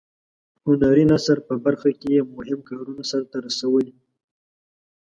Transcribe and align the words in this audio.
هنري 0.65 1.03
نثر 1.11 1.37
په 1.47 1.53
برخه 1.65 1.89
کې 1.99 2.09
یې 2.15 2.21
مهم 2.35 2.59
کارونه 2.69 3.03
سرته 3.11 3.37
رسولي. 3.47 3.91